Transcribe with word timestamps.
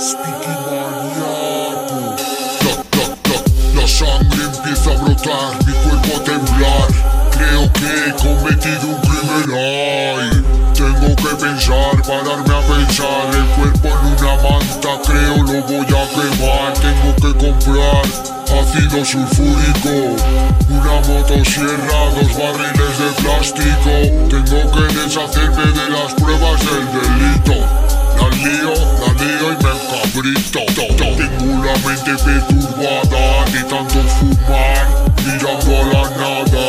Speaking. 0.00 0.50
La, 3.74 3.86
sangre 3.86 4.44
empieza 4.44 4.92
a 4.92 4.94
brotar, 4.94 5.52
mi 5.66 5.72
cuerpo 5.74 6.16
a 6.16 6.24
temblar. 6.24 6.88
Creo 7.32 7.70
que 7.74 7.88
he 8.06 8.12
cometido 8.14 8.84
un 8.88 8.96
crimen. 9.02 9.48
Ay, 9.52 10.42
tengo 10.72 11.14
que 11.16 11.32
pensar, 11.36 12.02
pararme 12.02 12.54
a 12.54 12.60
pensar. 12.62 13.28
El 13.34 13.44
cuerpo 13.56 13.88
en 13.88 14.06
una 14.06 14.34
manta, 14.42 14.92
creo 15.04 15.36
lo 15.36 15.62
voy 15.64 15.84
a 15.84 16.04
quemar. 16.16 16.72
Tengo 16.80 17.10
que 17.16 17.30
comprar 17.38 18.30
ácido 18.58 19.04
sulfúrico, 19.04 20.16
una 20.70 20.96
motosierra, 21.08 22.00
dos 22.16 22.32
barriles 22.38 22.94
de 22.98 23.08
plástico. 23.22 23.92
Tengo 24.30 24.60
que 24.72 24.84
deshacerme 24.94 25.66
de 25.72 25.90
las 25.90 26.14
pruebas 26.14 26.60
del 26.60 26.86
encabrito. 30.20 30.60
Tengo 30.96 31.64
la 31.64 31.72
mente 31.78 32.14
perturbada, 32.24 33.44
ni 33.52 33.62
tanto 33.68 34.00
fumar, 34.08 34.86
mirando 35.24 35.72
a 35.76 35.84
la 35.84 36.02
nada. 36.10 36.66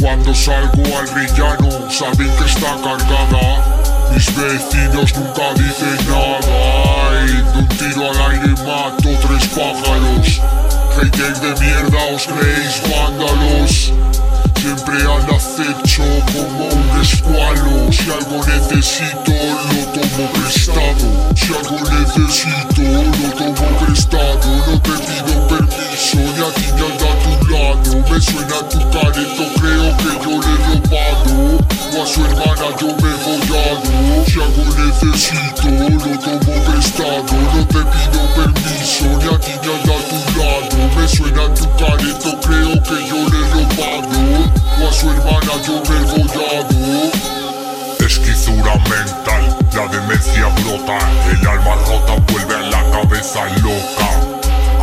Cuando 0.00 0.34
salgo 0.34 0.98
al 0.98 1.08
rellano, 1.08 1.90
saben 1.90 2.30
que 2.36 2.44
está 2.44 2.76
cargada. 2.82 3.44
Mis 4.12 4.26
vecinos 4.36 5.14
nunca 5.14 5.54
dicen 5.54 5.98
nada. 6.08 7.24
De 7.24 7.58
un 7.58 7.68
tiro 7.68 8.10
al 8.10 8.30
aire 8.30 8.54
mato 8.62 9.10
tres 9.26 9.46
pájaros. 9.48 10.40
Haters 10.96 11.40
de 11.40 11.50
mierda, 11.60 12.04
os 12.14 12.26
creéis 12.26 12.82
vándalos. 12.90 13.92
Siempre 14.64 14.96
al 14.96 15.28
acecho 15.28 16.04
como 16.32 16.64
un 16.64 17.00
escualo. 17.02 17.92
Si 17.92 18.10
algo 18.10 18.40
necesito, 18.46 19.34
lo 19.68 19.80
tomo 19.92 20.24
prestado. 20.32 21.06
Si 21.36 21.52
algo 21.52 21.76
necesito, 21.90 22.80
lo 22.80 23.28
tomo 23.36 23.68
prestado. 23.84 24.48
No 24.66 24.80
te 24.80 24.94
pido 25.04 25.34
permiso, 25.48 26.16
ni 26.16 26.40
a 26.40 26.48
ti 26.54 26.64
ni 26.76 26.80
a 26.80 26.96
tu 26.96 27.32
lado. 27.52 27.90
Me 28.10 28.18
suena 28.18 28.58
tu 28.70 28.80
careto, 28.88 29.44
creo 29.60 29.88
que 29.98 30.12
yo 30.24 30.32
le 30.40 30.48
he 30.48 30.64
robado. 30.64 31.34
O 31.92 32.02
a 32.02 32.06
su 32.06 32.24
hermana 32.24 32.66
yo 32.80 32.86
me 32.86 33.10
he 33.10 33.18
follado. 33.20 34.24
Si 34.24 34.40
algo 34.40 34.64
necesito, 34.80 35.68
lo 35.68 36.18
tomo 36.20 36.52
prestado. 36.72 37.32
No 37.52 37.60
te 37.66 37.82
pido 37.92 38.20
permiso, 38.34 39.04
ni 39.04 39.28
a 39.28 39.38
ti 39.38 39.52
ni 39.60 39.68
a 39.68 39.98
tu 40.08 40.18
lado. 40.40 40.76
Me 40.96 41.06
suena 41.06 41.44
tu 41.52 41.64
careto, 41.76 42.40
creo 42.40 42.82
que 42.82 43.08
yo 43.08 43.23
yo 45.62 45.82
follado. 45.84 47.12
Esquizura 48.00 48.74
mental, 48.76 49.56
la 49.74 49.86
demencia 49.88 50.46
brota, 50.60 50.98
el 51.30 51.46
alma 51.46 51.74
rota 51.86 52.14
vuelve 52.32 52.54
a 52.54 52.60
la 52.70 52.90
cabeza 52.90 53.44
loca. 53.62 54.08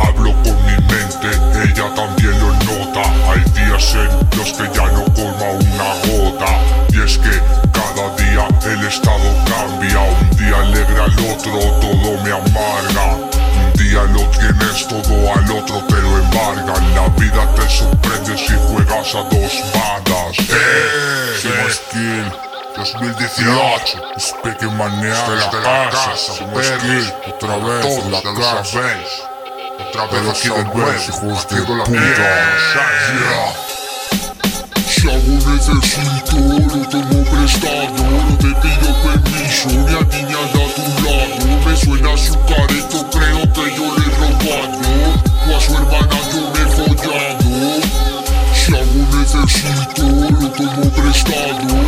Hablo 0.00 0.32
con 0.42 0.56
mi 0.66 0.76
mente, 0.90 1.30
ella 1.64 1.94
también 1.94 2.38
lo 2.40 2.52
nota. 2.64 3.02
Hay 3.30 3.42
días 3.52 3.94
en 3.94 4.38
los 4.38 4.52
que 4.52 4.64
ya 4.74 4.86
no 4.92 5.04
colma 5.14 5.48
una 5.60 5.90
gota. 6.06 6.50
Y 6.92 7.02
es 7.02 7.18
que 7.18 7.34
cada 7.72 8.04
día 8.16 8.48
el 8.72 8.86
estado 8.86 9.28
cambia. 9.46 10.00
Un 10.00 10.36
día 10.36 10.58
alegra 10.58 11.04
al 11.04 11.18
otro, 11.30 11.58
todo 11.80 12.22
me 12.24 12.32
amarga. 12.32 13.16
Un 13.16 13.72
día 13.78 14.02
lo 14.04 14.22
tienes 14.30 14.88
todo, 14.88 15.32
al 15.34 15.50
otro 15.52 15.84
te 15.86 16.00
lo 16.00 16.18
embargan. 16.18 16.71
Vida 17.22 17.54
te 17.54 17.70
sorprende 17.70 18.36
si 18.36 18.52
juegas 18.66 19.14
a 19.14 19.22
dos 19.22 19.54
bandas. 19.72 20.38
¡Eh! 20.40 21.38
Somos 21.40 21.80
Kill. 21.92 22.32
2018, 22.76 24.02
Speaking 24.18 24.76
Maneados 24.76 25.52
de 25.52 25.60
la 25.60 25.90
casa, 25.90 26.16
somos 26.16 26.66
Kill, 26.80 27.12
otra 27.28 27.56
vez, 27.58 27.86
en 27.98 28.10
la 28.10 28.22
casa, 28.22 28.82
otra 29.78 30.06
vez 30.06 30.28
aquí 30.30 30.48
de 30.48 30.64
nuevo, 30.64 30.92
hijos 30.92 31.48
de 31.48 31.62
puta, 31.62 32.30
Si 34.88 35.08
algo 35.08 35.34
necesito, 35.50 36.36
lo 36.36 36.88
tomo 36.88 37.18
prestado 37.30 38.02
No 38.10 38.36
te 38.38 38.50
pido 38.62 38.88
permiso, 39.04 39.68
ni 39.68 39.94
a 39.94 40.08
ti 40.08 40.20
ni 40.24 40.32
a 40.32 40.34
tu 40.52 40.84
lado. 41.04 41.36
Me 41.66 41.74
suena 41.76 42.16
su 42.16 42.34
careto, 42.46 42.81
tomo 51.12 51.81